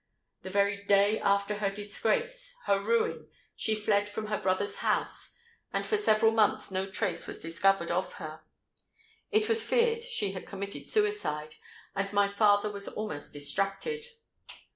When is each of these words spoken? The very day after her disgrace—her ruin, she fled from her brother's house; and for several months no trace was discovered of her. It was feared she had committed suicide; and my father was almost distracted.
The 0.41 0.49
very 0.49 0.83
day 0.85 1.19
after 1.19 1.59
her 1.59 1.69
disgrace—her 1.69 2.79
ruin, 2.81 3.27
she 3.55 3.75
fled 3.75 4.09
from 4.09 4.25
her 4.33 4.39
brother's 4.41 4.77
house; 4.77 5.35
and 5.71 5.85
for 5.85 5.95
several 5.95 6.31
months 6.31 6.71
no 6.71 6.89
trace 6.89 7.27
was 7.27 7.39
discovered 7.39 7.91
of 7.91 8.13
her. 8.13 8.41
It 9.29 9.47
was 9.47 9.61
feared 9.61 10.01
she 10.03 10.31
had 10.31 10.47
committed 10.47 10.87
suicide; 10.87 11.53
and 11.95 12.11
my 12.13 12.27
father 12.27 12.71
was 12.71 12.87
almost 12.87 13.31
distracted. 13.33 14.07